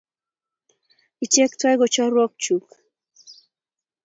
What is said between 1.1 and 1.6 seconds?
Ichek